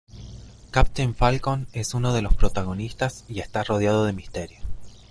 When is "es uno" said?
1.73-2.11